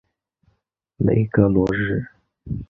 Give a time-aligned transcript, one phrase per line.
[0.97, 2.07] 雷格罗日。